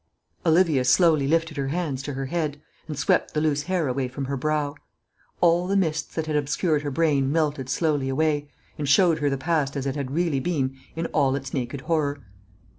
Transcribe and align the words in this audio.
Olivia 0.43 0.83
slowly 0.83 1.27
lifted 1.27 1.57
her 1.57 1.67
hands 1.67 2.01
to 2.01 2.13
her 2.15 2.25
head, 2.25 2.59
and 2.87 2.97
swept 2.97 3.35
the 3.35 3.39
loose 3.39 3.61
hair 3.69 3.87
away 3.87 4.07
from 4.07 4.25
her 4.25 4.35
brow. 4.35 4.73
All 5.41 5.67
the 5.67 5.75
mists 5.77 6.15
that 6.15 6.25
had 6.25 6.35
obscured 6.35 6.81
her 6.81 6.89
brain 6.89 7.31
melted 7.31 7.69
slowly 7.69 8.09
away, 8.09 8.49
and 8.79 8.89
showed 8.89 9.19
her 9.19 9.29
the 9.29 9.37
past 9.37 9.75
as 9.77 9.85
it 9.85 9.95
had 9.95 10.09
really 10.09 10.39
been 10.39 10.75
in 10.95 11.05
all 11.13 11.35
its 11.35 11.53
naked 11.53 11.81
horror. 11.81 12.23